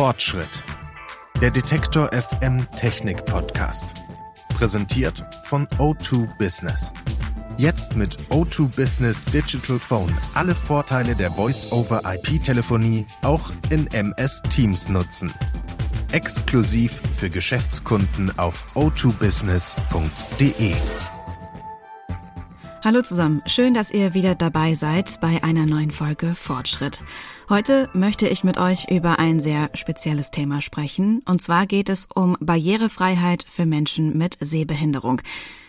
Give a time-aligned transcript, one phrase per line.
[0.00, 0.64] Fortschritt.
[1.42, 3.92] Der Detektor FM Technik Podcast.
[4.56, 6.90] Präsentiert von O2 Business.
[7.58, 15.30] Jetzt mit O2 Business Digital Phone alle Vorteile der Voice-over-IP-Telefonie auch in MS Teams nutzen.
[16.12, 20.76] Exklusiv für Geschäftskunden auf o2business.de.
[22.82, 27.04] Hallo zusammen, schön, dass ihr wieder dabei seid bei einer neuen Folge Fortschritt.
[27.50, 32.08] Heute möchte ich mit euch über ein sehr spezielles Thema sprechen, und zwar geht es
[32.14, 35.20] um Barrierefreiheit für Menschen mit Sehbehinderung.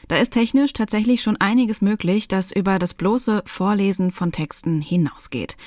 [0.07, 5.57] Da ist technisch tatsächlich schon einiges möglich, das über das bloße Vorlesen von Texten hinausgeht.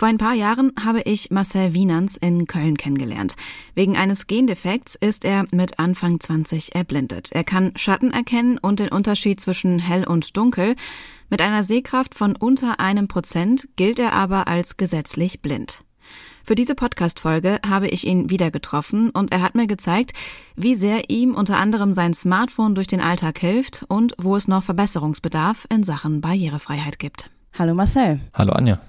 [0.00, 3.34] Vor ein paar Jahren habe ich Marcel Wienans in Köln kennengelernt.
[3.74, 7.32] Wegen eines Gendefekts ist er mit Anfang 20 erblindet.
[7.32, 10.74] Er kann Schatten erkennen und den Unterschied zwischen hell und dunkel.
[11.28, 15.84] Mit einer Sehkraft von unter einem Prozent gilt er aber als gesetzlich blind.
[16.44, 20.14] Für diese Podcast-Folge habe ich ihn wieder getroffen und er hat mir gezeigt,
[20.56, 24.62] wie sehr ihm unter anderem sein Smartphone durch den Alltag hilft und wo es noch
[24.62, 27.30] Verbesserungsbedarf in Sachen Barrierefreiheit gibt.
[27.58, 28.20] Hallo Marcel.
[28.32, 28.80] Hallo Anja.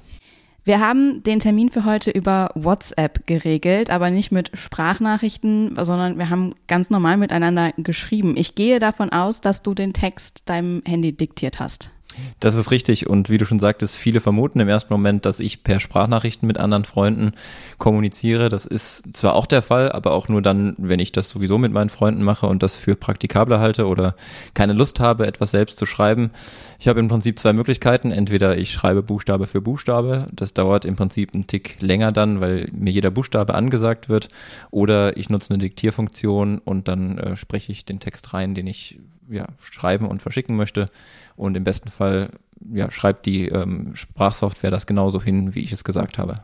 [0.64, 6.30] Wir haben den Termin für heute über WhatsApp geregelt, aber nicht mit Sprachnachrichten, sondern wir
[6.30, 8.36] haben ganz normal miteinander geschrieben.
[8.38, 11.92] Ich gehe davon aus, dass du den Text deinem Handy diktiert hast.
[12.40, 15.64] Das ist richtig und wie du schon sagtest, viele vermuten im ersten Moment, dass ich
[15.64, 17.34] per Sprachnachrichten mit anderen Freunden
[17.78, 18.50] kommuniziere.
[18.50, 21.72] Das ist zwar auch der Fall, aber auch nur dann, wenn ich das sowieso mit
[21.72, 24.16] meinen Freunden mache und das für praktikabler halte oder
[24.54, 26.32] keine Lust habe, etwas selbst zu schreiben.
[26.80, 28.12] Ich habe im Prinzip zwei Möglichkeiten.
[28.12, 32.70] Entweder ich schreibe Buchstabe für Buchstabe, das dauert im Prinzip einen Tick länger dann, weil
[32.72, 34.30] mir jeder Buchstabe angesagt wird,
[34.72, 39.00] oder ich nutze eine Diktierfunktion und dann äh, spreche ich den Text rein, den ich
[39.32, 40.90] ja, schreiben und verschicken möchte.
[41.36, 42.30] Und im besten Fall
[42.74, 46.42] ja, schreibt die ähm, Sprachsoftware das genauso hin, wie ich es gesagt habe.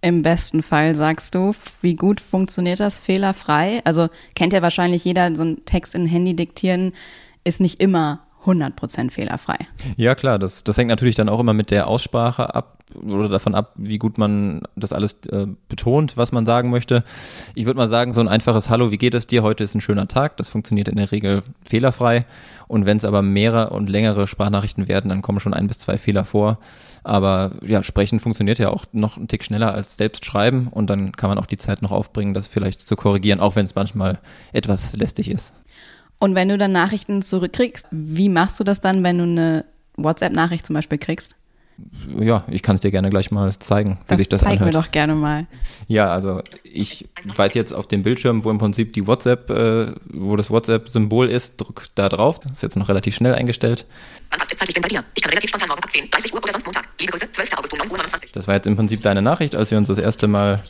[0.00, 3.80] Im besten Fall sagst du, wie gut funktioniert das fehlerfrei?
[3.84, 6.92] Also kennt ja wahrscheinlich jeder, so ein Text in Handy diktieren
[7.42, 9.56] ist nicht immer 100% fehlerfrei.
[9.96, 13.54] Ja, klar, das, das hängt natürlich dann auch immer mit der Aussprache ab oder davon
[13.54, 17.04] ab, wie gut man das alles äh, betont, was man sagen möchte.
[17.54, 19.42] Ich würde mal sagen, so ein einfaches Hallo, wie geht es dir?
[19.42, 20.36] Heute ist ein schöner Tag.
[20.36, 22.26] Das funktioniert in der Regel fehlerfrei.
[22.66, 25.98] Und wenn es aber mehrere und längere Sprachnachrichten werden, dann kommen schon ein bis zwei
[25.98, 26.58] Fehler vor.
[27.04, 31.12] Aber ja, sprechen funktioniert ja auch noch einen Tick schneller als selbst schreiben und dann
[31.12, 34.18] kann man auch die Zeit noch aufbringen, das vielleicht zu korrigieren, auch wenn es manchmal
[34.52, 35.54] etwas lästig ist.
[36.18, 39.64] Und wenn du dann Nachrichten zurückkriegst, wie machst du das dann, wenn du eine
[39.96, 41.37] WhatsApp-Nachricht zum Beispiel kriegst?
[42.18, 44.74] Ja, ich kann es dir gerne gleich mal zeigen, wie das sich das zeig anhört.
[44.74, 45.46] mir doch gerne mal.
[45.86, 50.36] Ja, also ich weiß jetzt auf dem Bildschirm, wo im Prinzip die WhatsApp, äh, wo
[50.36, 52.40] das WhatsApp-Symbol ist, drück da drauf.
[52.40, 53.86] Das ist jetzt noch relativ schnell eingestellt.
[54.30, 55.04] Wann passt es zeitlich denn bei dir?
[55.14, 56.88] Ich kann relativ spontan morgen ab 10, 30 Uhr oder sonst Montag.
[57.00, 57.52] Liebe Grüße, 12.
[57.56, 58.32] August um 9 Uhr 29.
[58.32, 60.62] Das war jetzt im Prinzip deine Nachricht, als wir uns das erste Mal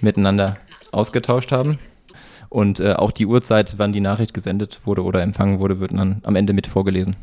[0.00, 0.56] miteinander
[0.92, 1.78] ausgetauscht haben.
[2.48, 6.20] Und äh, auch die Uhrzeit, wann die Nachricht gesendet wurde oder empfangen wurde, wird dann
[6.22, 7.16] am Ende mit vorgelesen.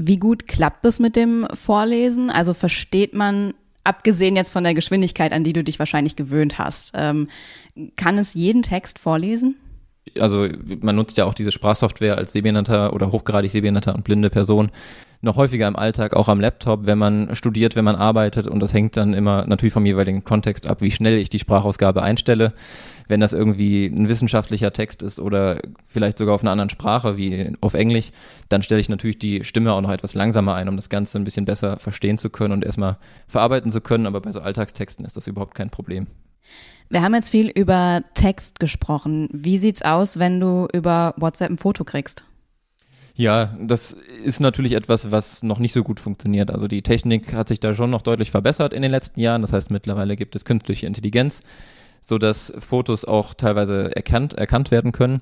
[0.00, 2.30] Wie gut klappt es mit dem Vorlesen?
[2.30, 6.92] Also versteht man, abgesehen jetzt von der Geschwindigkeit, an die du dich wahrscheinlich gewöhnt hast,
[6.94, 7.26] ähm,
[7.96, 9.56] kann es jeden Text vorlesen?
[10.20, 10.46] Also
[10.80, 14.70] man nutzt ja auch diese Sprachsoftware als sehbehinderter oder hochgradig sehbehinderter und blinde Person
[15.20, 18.72] noch häufiger im Alltag, auch am Laptop, wenn man studiert, wenn man arbeitet und das
[18.72, 22.52] hängt dann immer natürlich vom jeweiligen Kontext ab, wie schnell ich die Sprachausgabe einstelle.
[23.08, 27.52] Wenn das irgendwie ein wissenschaftlicher Text ist oder vielleicht sogar auf einer anderen Sprache wie
[27.60, 28.10] auf Englisch,
[28.48, 31.24] dann stelle ich natürlich die Stimme auch noch etwas langsamer ein, um das Ganze ein
[31.24, 35.16] bisschen besser verstehen zu können und erstmal verarbeiten zu können, aber bei so Alltagstexten ist
[35.16, 36.06] das überhaupt kein Problem.
[36.90, 39.28] Wir haben jetzt viel über Text gesprochen.
[39.32, 42.24] Wie sieht's aus, wenn du über WhatsApp ein Foto kriegst?
[43.18, 46.52] Ja, das ist natürlich etwas, was noch nicht so gut funktioniert.
[46.52, 49.42] Also die Technik hat sich da schon noch deutlich verbessert in den letzten Jahren.
[49.42, 51.42] Das heißt, mittlerweile gibt es künstliche Intelligenz,
[52.00, 55.20] so dass Fotos auch teilweise erkannt, erkannt werden können.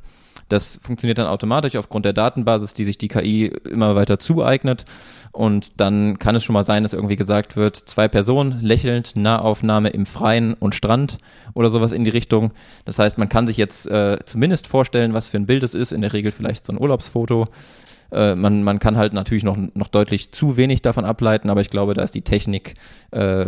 [0.49, 4.85] Das funktioniert dann automatisch aufgrund der Datenbasis, die sich die KI immer weiter zueignet.
[5.33, 9.89] Und dann kann es schon mal sein, dass irgendwie gesagt wird, zwei Personen lächelnd, Nahaufnahme
[9.91, 11.19] im Freien und Strand
[11.55, 12.53] oder sowas in die Richtung.
[12.85, 15.93] Das heißt, man kann sich jetzt äh, zumindest vorstellen, was für ein Bild es ist.
[15.93, 17.49] In der Regel vielleicht so ein Urlaubsfoto.
[18.13, 21.71] Äh, man, man kann halt natürlich noch, noch deutlich zu wenig davon ableiten, aber ich
[21.71, 22.75] glaube, da ist die Technik,
[23.11, 23.47] äh,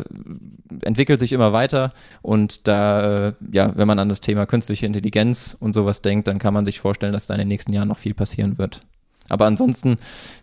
[0.83, 5.57] entwickelt sich immer weiter und da, äh, ja, wenn man an das Thema künstliche Intelligenz
[5.59, 7.99] und sowas denkt, dann kann man sich vorstellen, dass da in den nächsten Jahren noch
[7.99, 8.83] viel passieren wird.
[9.29, 9.97] Aber ansonsten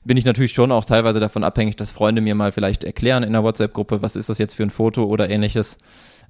[0.03, 3.33] bin ich natürlich schon auch teilweise davon abhängig, dass Freunde mir mal vielleicht erklären in
[3.33, 5.77] der WhatsApp-Gruppe, was ist das jetzt für ein Foto oder ähnliches.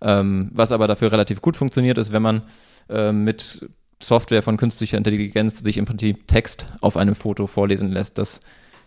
[0.02, 2.44] Ähm, was aber dafür relativ gut funktioniert, ist, wenn man
[2.90, 3.70] äh, mit
[4.08, 8.18] Software von künstlicher Intelligenz sich im Prinzip Text auf einem Foto vorlesen lässt.
[8.18, 8.42] Das,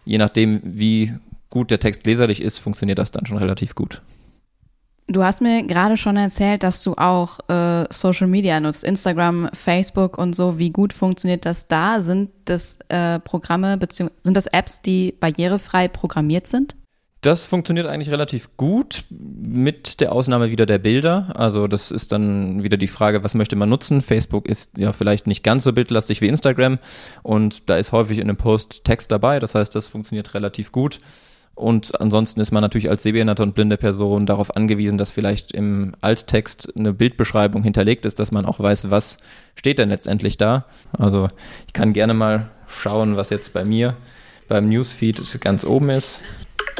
[0.05, 1.13] je nachdem, wie
[1.51, 4.03] gut der Text leserlich ist, funktioniert das dann schon relativ gut.
[5.11, 10.19] Du hast mir gerade schon erzählt, dass du auch äh, Social Media nutzt, Instagram, Facebook
[10.19, 10.59] und so.
[10.59, 12.03] Wie gut funktioniert das da?
[12.03, 14.11] Sind das äh, Programme bzw.
[14.21, 16.77] sind das Apps, die barrierefrei programmiert sind?
[17.21, 21.33] Das funktioniert eigentlich relativ gut, mit der Ausnahme wieder der Bilder.
[21.35, 24.03] Also das ist dann wieder die Frage, was möchte man nutzen?
[24.03, 26.79] Facebook ist ja vielleicht nicht ganz so bildlastig wie Instagram
[27.25, 29.41] und da ist häufig in einem Post Text dabei.
[29.41, 31.01] Das heißt, das funktioniert relativ gut.
[31.57, 35.97] Und ansonsten ist man natürlich als sehbehinderte und blinde Person darauf angewiesen, dass vielleicht im
[36.01, 39.19] Alttext eine Bildbeschreibung hinterlegt ist, dass man auch weiß, was
[39.57, 40.67] steht denn letztendlich da.
[40.97, 41.27] Also
[41.67, 43.97] ich kann gerne mal schauen, was jetzt bei mir
[44.47, 46.21] beim Newsfeed ganz oben ist.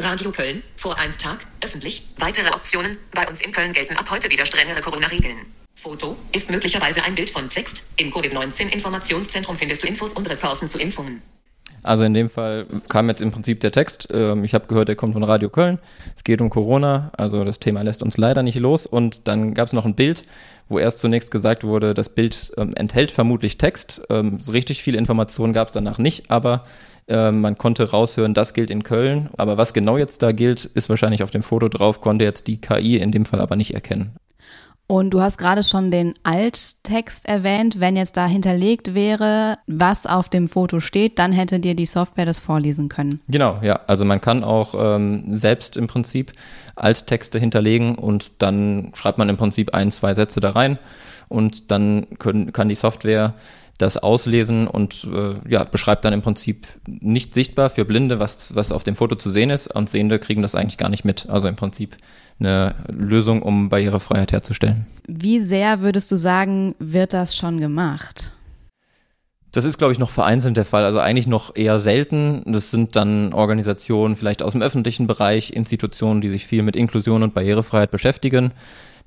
[0.01, 2.07] Radio Köln, vor 1 Tag, öffentlich.
[2.17, 2.97] Weitere Optionen.
[3.13, 5.35] Bei uns in Köln gelten ab heute wieder strengere Corona-Regeln.
[5.75, 7.83] Foto ist möglicherweise ein Bild von Text.
[7.97, 11.21] Im Covid-19-Informationszentrum findest du Infos und Ressourcen zu Impfungen.
[11.83, 14.07] Also in dem Fall kam jetzt im Prinzip der Text.
[14.11, 15.79] Ähm, ich habe gehört, der kommt von Radio Köln.
[16.15, 17.11] Es geht um Corona.
[17.17, 18.85] Also das Thema lässt uns leider nicht los.
[18.85, 20.25] Und dann gab es noch ein Bild,
[20.69, 24.01] wo erst zunächst gesagt wurde, das Bild ähm, enthält vermutlich Text.
[24.09, 26.65] Ähm, richtig viele Informationen gab es danach nicht, aber
[27.09, 29.29] man konnte raushören, das gilt in Köln.
[29.37, 32.61] Aber was genau jetzt da gilt, ist wahrscheinlich auf dem Foto drauf, konnte jetzt die
[32.61, 34.15] KI in dem Fall aber nicht erkennen.
[34.91, 37.79] Und du hast gerade schon den Alttext erwähnt.
[37.79, 42.25] Wenn jetzt da hinterlegt wäre, was auf dem Foto steht, dann hätte dir die Software
[42.25, 43.21] das vorlesen können.
[43.27, 43.81] Genau, ja.
[43.85, 46.33] Also man kann auch ähm, selbst im Prinzip
[46.75, 50.79] Alttexte hinterlegen und dann schreibt man im Prinzip ein, zwei Sätze da rein
[51.27, 53.35] und dann können, kann die Software
[53.79, 58.71] das auslesen und äh, ja, beschreibt dann im Prinzip nicht sichtbar für Blinde, was, was
[58.71, 61.27] auf dem Foto zu sehen ist und Sehende kriegen das eigentlich gar nicht mit.
[61.29, 61.95] Also im Prinzip
[62.39, 64.85] eine Lösung, um Barrierefreiheit herzustellen.
[65.07, 68.33] Wie sehr würdest du sagen, wird das schon gemacht?
[69.51, 70.85] Das ist, glaube ich, noch vereinzelt der Fall.
[70.85, 72.43] Also eigentlich noch eher selten.
[72.45, 77.23] Das sind dann Organisationen vielleicht aus dem öffentlichen Bereich, Institutionen, die sich viel mit Inklusion
[77.23, 78.51] und Barrierefreiheit beschäftigen.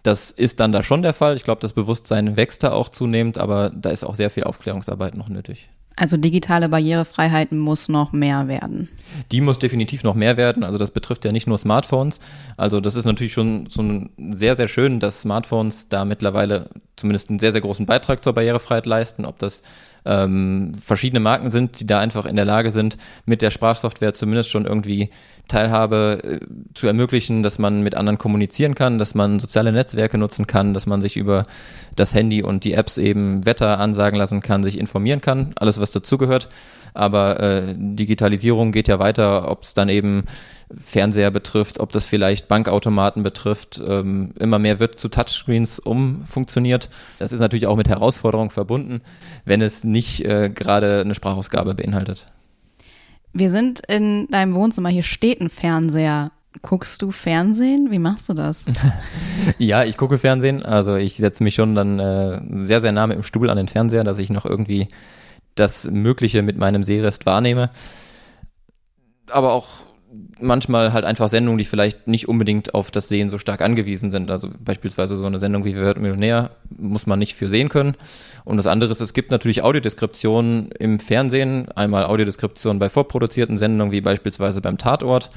[0.02, 1.36] Das ist dann da schon der Fall.
[1.36, 5.14] Ich glaube, das Bewusstsein wächst da auch zunehmend, aber da ist auch sehr viel Aufklärungsarbeit
[5.14, 5.68] noch nötig.
[5.94, 8.88] Also digitale Barrierefreiheit muss noch mehr werden.
[9.30, 10.64] Die muss definitiv noch mehr werden.
[10.64, 12.18] Also das betrifft ja nicht nur Smartphones.
[12.56, 17.38] Also das ist natürlich schon, schon sehr, sehr schön, dass Smartphones da mittlerweile zumindest einen
[17.38, 19.26] sehr, sehr großen Beitrag zur Barrierefreiheit leisten.
[19.26, 19.62] Ob das
[20.04, 24.50] ähm, verschiedene Marken sind, die da einfach in der Lage sind, mit der Sprachsoftware zumindest
[24.50, 25.10] schon irgendwie
[25.48, 30.46] Teilhabe äh, zu ermöglichen, dass man mit anderen kommunizieren kann, dass man soziale Netzwerke nutzen
[30.46, 31.46] kann, dass man sich über
[31.94, 35.92] das Handy und die Apps eben Wetter ansagen lassen kann, sich informieren kann, alles was
[35.92, 36.48] dazugehört.
[36.94, 40.24] Aber äh, Digitalisierung geht ja weiter, ob es dann eben
[40.76, 43.80] Fernseher betrifft, ob das vielleicht Bankautomaten betrifft.
[43.86, 46.88] Ähm, immer mehr wird zu Touchscreens umfunktioniert.
[47.18, 49.00] Das ist natürlich auch mit Herausforderungen verbunden,
[49.44, 52.28] wenn es nicht äh, gerade eine Sprachausgabe beinhaltet.
[53.32, 56.32] Wir sind in deinem Wohnzimmer, hier steht ein Fernseher.
[56.60, 57.90] Guckst du Fernsehen?
[57.90, 58.66] Wie machst du das?
[59.58, 60.62] ja, ich gucke Fernsehen.
[60.62, 63.68] Also ich setze mich schon dann äh, sehr, sehr nah mit dem Stuhl an den
[63.68, 64.88] Fernseher, dass ich noch irgendwie
[65.54, 67.70] das Mögliche mit meinem Sehrest wahrnehme.
[69.30, 69.82] Aber auch
[70.40, 74.30] manchmal halt einfach Sendungen, die vielleicht nicht unbedingt auf das Sehen so stark angewiesen sind.
[74.30, 77.94] Also beispielsweise so eine Sendung wie Wer wird Millionär muss man nicht für sehen können.
[78.44, 83.92] Und das andere ist, es gibt natürlich Audiodeskriptionen im Fernsehen, einmal Audiodeskriptionen bei vorproduzierten Sendungen
[83.92, 85.30] wie beispielsweise beim Tatort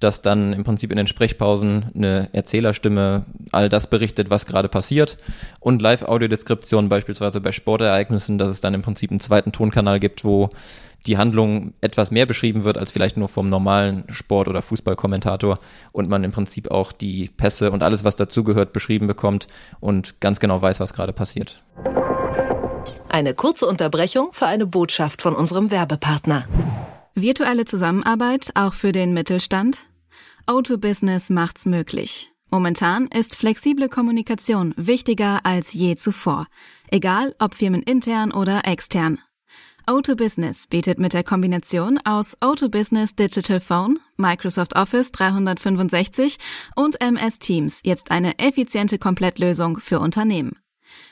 [0.00, 5.16] dass dann im Prinzip in den Sprechpausen eine Erzählerstimme all das berichtet, was gerade passiert
[5.60, 10.50] und Live-Audiodeskription beispielsweise bei Sportereignissen, dass es dann im Prinzip einen zweiten Tonkanal gibt, wo
[11.06, 15.58] die Handlung etwas mehr beschrieben wird als vielleicht nur vom normalen Sport- oder Fußballkommentator
[15.92, 19.46] und man im Prinzip auch die Pässe und alles, was dazugehört, beschrieben bekommt
[19.80, 21.62] und ganz genau weiß, was gerade passiert.
[23.08, 26.44] Eine kurze Unterbrechung für eine Botschaft von unserem Werbepartner.
[27.18, 29.86] Virtuelle Zusammenarbeit auch für den Mittelstand?
[30.46, 32.30] O2 Business macht's möglich.
[32.50, 36.46] Momentan ist flexible Kommunikation wichtiger als je zuvor,
[36.90, 39.18] egal ob firmenintern oder extern.
[39.86, 46.36] O2 Business bietet mit der Kombination aus O2 Business Digital Phone, Microsoft Office 365
[46.74, 50.58] und MS Teams jetzt eine effiziente Komplettlösung für Unternehmen.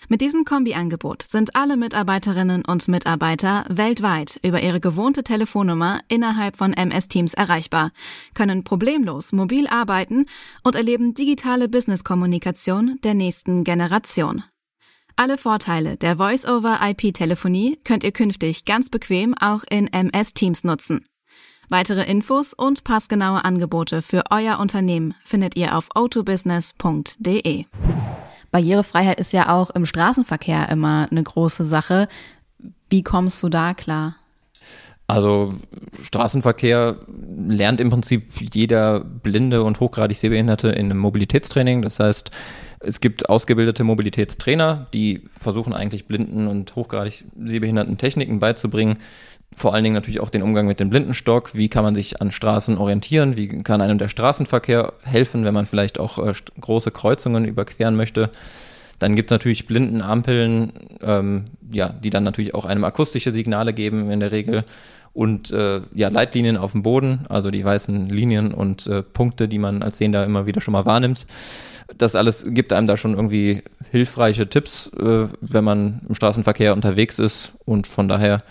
[0.08, 6.72] Mit diesem Kombi-Angebot sind alle Mitarbeiterinnen und Mitarbeiter weltweit über ihre gewohnte Telefonnummer innerhalb von
[6.72, 7.90] MS Teams erreichbar,
[8.34, 10.26] können problemlos mobil arbeiten
[10.62, 14.44] und erleben digitale Business-Kommunikation der nächsten Generation.
[15.16, 21.04] Alle Vorteile der Voice-over-IP-Telefonie könnt ihr künftig ganz bequem auch in MS Teams nutzen.
[21.68, 27.64] Weitere Infos und passgenaue Angebote für euer Unternehmen findet ihr auf autobusiness.de.
[28.54, 32.06] Barrierefreiheit ist ja auch im Straßenverkehr immer eine große Sache.
[32.88, 34.14] Wie kommst du da klar?
[35.08, 35.54] Also
[36.00, 36.98] Straßenverkehr
[37.48, 41.82] lernt im Prinzip jeder blinde und hochgradig Sehbehinderte in einem Mobilitätstraining.
[41.82, 42.30] Das heißt,
[42.78, 49.00] es gibt ausgebildete Mobilitätstrainer, die versuchen eigentlich blinden und hochgradig sehbehinderten Techniken beizubringen.
[49.56, 51.54] Vor allen Dingen natürlich auch den Umgang mit dem Blindenstock.
[51.54, 53.36] Wie kann man sich an Straßen orientieren?
[53.36, 58.30] Wie kann einem der Straßenverkehr helfen, wenn man vielleicht auch äh, große Kreuzungen überqueren möchte?
[58.98, 64.10] Dann gibt es natürlich Blindenampeln, ähm, ja, die dann natürlich auch einem akustische Signale geben
[64.10, 64.64] in der Regel.
[65.12, 69.58] Und äh, ja, Leitlinien auf dem Boden, also die weißen Linien und äh, Punkte, die
[69.58, 71.26] man als Sehender immer wieder schon mal wahrnimmt.
[71.96, 77.20] Das alles gibt einem da schon irgendwie hilfreiche Tipps, äh, wenn man im Straßenverkehr unterwegs
[77.20, 77.52] ist.
[77.64, 78.42] Und von daher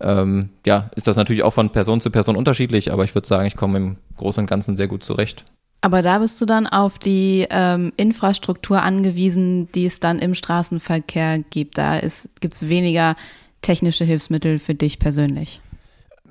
[0.00, 3.46] ähm, ja, ist das natürlich auch von Person zu Person unterschiedlich, aber ich würde sagen,
[3.46, 5.44] ich komme im Großen und Ganzen sehr gut zurecht.
[5.80, 11.38] Aber da bist du dann auf die ähm, Infrastruktur angewiesen, die es dann im Straßenverkehr
[11.50, 11.78] gibt.
[11.78, 12.00] Da
[12.40, 13.14] gibt es weniger
[13.62, 15.60] technische Hilfsmittel für dich persönlich.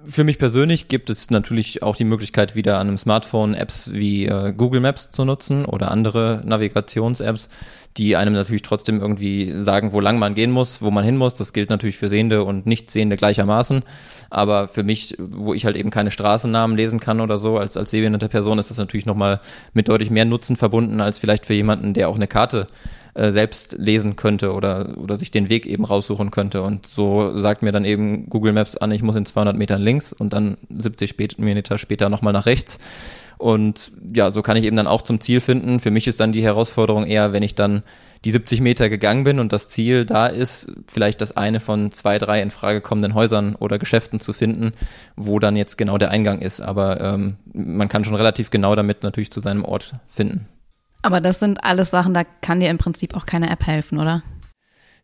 [0.06, 4.26] Für mich persönlich gibt es natürlich auch die Möglichkeit, wieder an einem Smartphone Apps wie
[4.26, 7.50] äh, Google Maps zu nutzen oder andere Navigations-Apps,
[7.98, 11.34] die einem natürlich trotzdem irgendwie sagen, wo lang man gehen muss, wo man hin muss.
[11.34, 13.84] Das gilt natürlich für Sehende und Nichtsehende gleichermaßen.
[14.30, 17.92] Aber für mich, wo ich halt eben keine Straßennamen lesen kann oder so, als, als
[17.92, 19.42] sehbehinderte Person, ist das natürlich nochmal
[19.74, 22.68] mit deutlich mehr Nutzen verbunden, als vielleicht für jemanden, der auch eine Karte
[23.18, 26.62] äh, selbst lesen könnte oder, oder sich den Weg eben raussuchen könnte.
[26.62, 30.14] Und so sagt mir dann eben Google Maps an, ich muss in 200 Metern links
[30.14, 32.78] und dann 70 Meter später nochmal nach rechts.
[33.38, 35.80] Und ja, so kann ich eben dann auch zum Ziel finden.
[35.80, 37.84] Für mich ist dann die Herausforderung eher, wenn ich dann
[38.26, 42.18] die 70 Meter gegangen bin und das Ziel da ist, vielleicht das eine von zwei,
[42.18, 44.74] drei in Frage kommenden Häusern oder Geschäften zu finden,
[45.16, 46.60] wo dann jetzt genau der Eingang ist.
[46.60, 50.48] Aber ähm, man kann schon relativ genau damit natürlich zu seinem Ort finden.
[51.04, 54.24] Aber das sind alles Sachen, da kann dir im Prinzip auch keine App helfen, oder?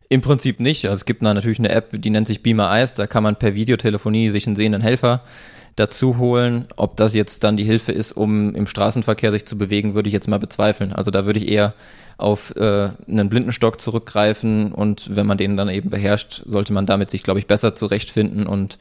[0.08, 0.84] Im Prinzip nicht.
[0.84, 2.94] Also es gibt natürlich eine App, die nennt sich Beamer Eyes.
[2.94, 5.22] Da kann man per Videotelefonie sich einen sehenden Helfer
[5.76, 6.66] dazu holen.
[6.76, 10.12] Ob das jetzt dann die Hilfe ist, um im Straßenverkehr sich zu bewegen, würde ich
[10.12, 10.92] jetzt mal bezweifeln.
[10.92, 11.74] Also da würde ich eher
[12.16, 17.10] auf äh, einen Blindenstock zurückgreifen und wenn man den dann eben beherrscht, sollte man damit
[17.10, 18.78] sich, glaube ich, besser zurechtfinden und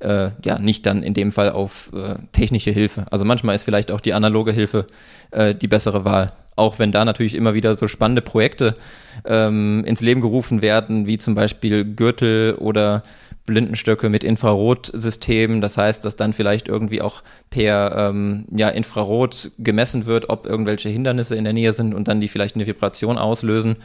[0.00, 3.06] äh, ja, nicht dann in dem Fall auf äh, technische Hilfe.
[3.10, 4.86] Also manchmal ist vielleicht auch die analoge Hilfe
[5.30, 6.32] äh, die bessere Wahl.
[6.54, 8.74] Auch wenn da natürlich immer wieder so spannende Projekte
[9.24, 13.02] ähm, ins Leben gerufen werden, wie zum Beispiel Gürtel oder
[13.46, 15.60] Blindenstöcke mit Infrarotsystemen.
[15.60, 20.88] Das heißt, dass dann vielleicht irgendwie auch per ähm, ja, Infrarot gemessen wird, ob irgendwelche
[20.88, 23.76] Hindernisse in der Nähe sind und dann die vielleicht eine Vibration auslösen.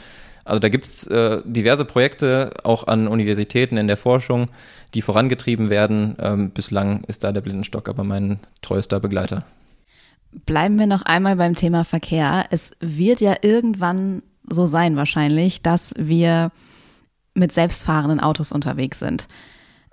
[0.44, 4.50] Also da gibt es äh, diverse Projekte auch an Universitäten in der Forschung,
[4.96, 6.16] die vorangetrieben werden.
[6.20, 9.44] Ähm, bislang ist da der Blindenstock aber mein treuester Begleiter.
[10.46, 12.46] Bleiben wir noch einmal beim Thema Verkehr.
[12.50, 16.52] Es wird ja irgendwann so sein wahrscheinlich, dass wir
[17.34, 19.28] mit selbstfahrenden Autos unterwegs sind.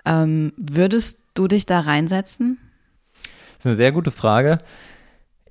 [0.05, 2.57] Ähm, würdest du dich da reinsetzen?
[3.23, 4.59] Das ist eine sehr gute Frage.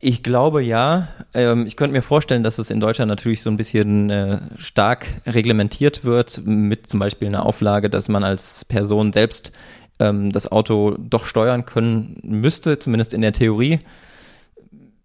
[0.01, 1.09] Ich glaube ja.
[1.35, 5.07] Ähm, ich könnte mir vorstellen, dass es in Deutschland natürlich so ein bisschen äh, stark
[5.27, 9.53] reglementiert wird, mit zum Beispiel einer Auflage, dass man als Person selbst
[9.99, 13.81] ähm, das Auto doch steuern können müsste, zumindest in der Theorie.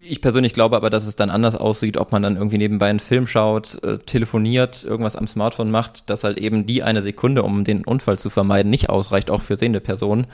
[0.05, 2.99] Ich persönlich glaube aber, dass es dann anders aussieht, ob man dann irgendwie nebenbei einen
[2.99, 7.63] Film schaut, äh, telefoniert, irgendwas am Smartphone macht, dass halt eben die eine Sekunde, um
[7.63, 10.27] den Unfall zu vermeiden, nicht ausreicht, auch für sehende Personen.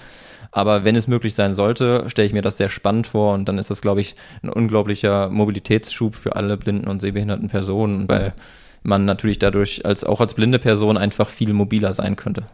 [0.51, 3.59] Aber wenn es möglich sein sollte, stelle ich mir das sehr spannend vor und dann
[3.59, 8.33] ist das, glaube ich, ein unglaublicher Mobilitätsschub für alle blinden und sehbehinderten Personen, weil
[8.81, 12.45] man natürlich dadurch als auch als blinde Person einfach viel mobiler sein könnte.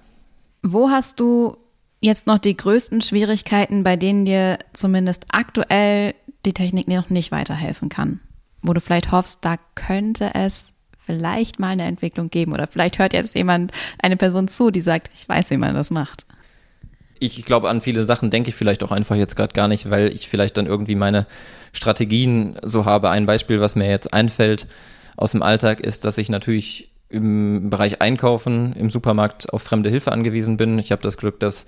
[0.63, 1.57] Wo hast du
[2.01, 6.13] jetzt noch die größten Schwierigkeiten, bei denen dir zumindest aktuell
[6.46, 8.20] die Technik noch nicht weiterhelfen kann.
[8.62, 10.74] Wo du vielleicht hoffst, da könnte es
[11.06, 15.10] vielleicht mal eine Entwicklung geben oder vielleicht hört jetzt jemand, eine Person zu, die sagt,
[15.14, 16.25] ich weiß, wie man das macht.
[17.20, 20.12] Ich glaube, an viele Sachen denke ich vielleicht auch einfach jetzt gerade gar nicht, weil
[20.14, 21.28] ich vielleicht dann irgendwie meine
[21.72, 23.10] Strategien so habe.
[23.10, 24.68] Ein Beispiel, was mir jetzt einfällt
[25.16, 30.12] aus dem Alltag, ist, dass ich natürlich im Bereich Einkaufen im Supermarkt auf fremde Hilfe
[30.12, 30.80] angewiesen bin.
[30.80, 31.66] Ich habe das Glück, dass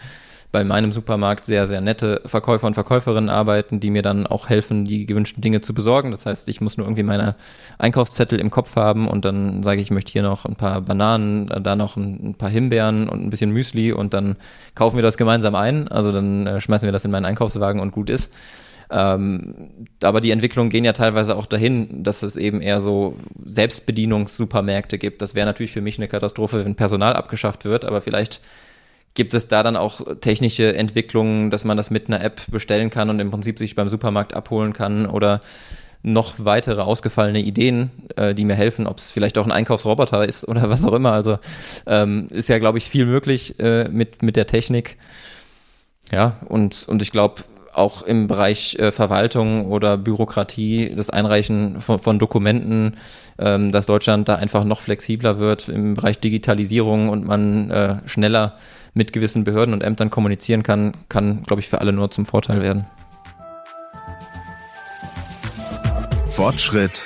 [0.51, 4.85] bei meinem Supermarkt sehr, sehr nette Verkäufer und Verkäuferinnen arbeiten, die mir dann auch helfen,
[4.85, 6.11] die gewünschten Dinge zu besorgen.
[6.11, 7.35] Das heißt, ich muss nur irgendwie meine
[7.77, 11.47] Einkaufszettel im Kopf haben und dann sage ich, ich möchte hier noch ein paar Bananen,
[11.47, 14.37] da noch ein, paar Himbeeren und ein bisschen Müsli und dann
[14.73, 15.89] kaufen wir das gemeinsam ein.
[15.89, 18.33] Also dann äh, schmeißen wir das in meinen Einkaufswagen und gut ist.
[18.89, 24.97] Ähm, aber die Entwicklungen gehen ja teilweise auch dahin, dass es eben eher so Selbstbedienungssupermärkte
[24.97, 25.21] gibt.
[25.21, 28.39] Das wäre natürlich für mich eine Katastrophe, wenn Personal abgeschafft wird, aber vielleicht
[29.17, 33.09] Gibt es da dann auch technische Entwicklungen, dass man das mit einer App bestellen kann
[33.09, 35.41] und im Prinzip sich beim Supermarkt abholen kann oder
[36.03, 40.47] noch weitere ausgefallene Ideen, äh, die mir helfen, ob es vielleicht auch ein Einkaufsroboter ist
[40.47, 41.13] oder was auch immer.
[41.13, 41.39] Also
[41.87, 44.97] ähm, ist ja, glaube ich, viel möglich äh, mit, mit der Technik.
[46.11, 47.41] Ja, und, und ich glaube,
[47.73, 52.97] auch im Bereich äh, Verwaltung oder Bürokratie, das Einreichen von, von Dokumenten,
[53.39, 58.53] ähm, dass Deutschland da einfach noch flexibler wird im Bereich Digitalisierung und man äh, schneller
[58.97, 62.61] mit gewissen Behörden und Ämtern kommunizieren kann, kann, glaube ich, für alle nur zum Vorteil
[62.61, 62.85] werden.
[66.31, 67.05] Fortschritt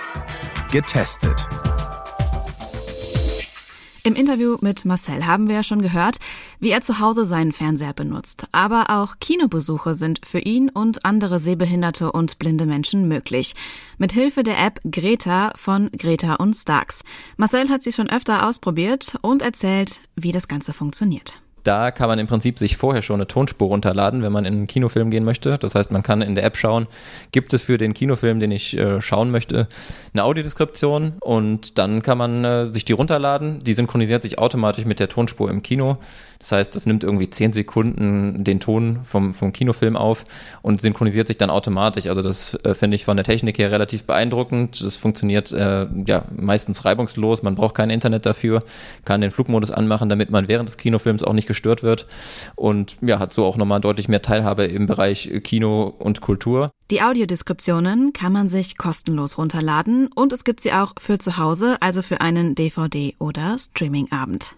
[0.71, 1.47] getestet.
[4.03, 6.17] Im Interview mit Marcel haben wir ja schon gehört,
[6.59, 8.47] wie er zu Hause seinen Fernseher benutzt.
[8.51, 13.53] Aber auch Kinobesuche sind für ihn und andere sehbehinderte und blinde Menschen möglich.
[13.99, 17.03] Mit Hilfe der App Greta von Greta und Starks.
[17.37, 21.41] Marcel hat sie schon öfter ausprobiert und erzählt, wie das Ganze funktioniert.
[21.63, 24.67] Da kann man im Prinzip sich vorher schon eine Tonspur runterladen, wenn man in einen
[24.67, 25.57] Kinofilm gehen möchte.
[25.57, 26.87] Das heißt, man kann in der App schauen,
[27.31, 29.67] gibt es für den Kinofilm, den ich äh, schauen möchte,
[30.13, 33.63] eine Audiodeskription und dann kann man äh, sich die runterladen.
[33.63, 35.97] Die synchronisiert sich automatisch mit der Tonspur im Kino.
[36.39, 40.25] Das heißt, das nimmt irgendwie zehn Sekunden den Ton vom, vom Kinofilm auf
[40.63, 42.07] und synchronisiert sich dann automatisch.
[42.07, 44.83] Also das äh, finde ich von der Technik her relativ beeindruckend.
[44.83, 47.43] Das funktioniert äh, ja meistens reibungslos.
[47.43, 48.63] Man braucht kein Internet dafür,
[49.05, 52.07] kann den Flugmodus anmachen, damit man während des Kinofilms auch nicht gestört wird
[52.55, 56.71] und ja, hat so auch nochmal deutlich mehr Teilhabe im Bereich Kino und Kultur.
[56.89, 61.77] Die Audiodeskriptionen kann man sich kostenlos runterladen und es gibt sie auch für zu Hause,
[61.81, 64.55] also für einen DVD- oder Streamingabend.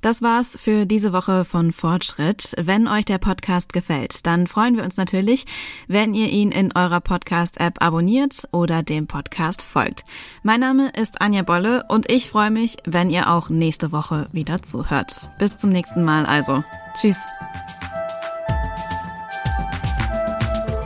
[0.00, 2.54] Das war's für diese Woche von Fortschritt.
[2.58, 5.44] Wenn euch der Podcast gefällt, dann freuen wir uns natürlich,
[5.88, 10.04] wenn ihr ihn in eurer Podcast-App abonniert oder dem Podcast folgt.
[10.42, 14.62] Mein Name ist Anja Bolle und ich freue mich, wenn ihr auch nächste Woche wieder
[14.62, 15.28] zuhört.
[15.38, 16.64] Bis zum nächsten Mal also.
[16.98, 17.26] Tschüss.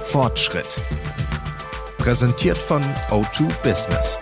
[0.02, 0.68] Fortschritt.
[1.99, 4.18] Präsentiert von O2 Business.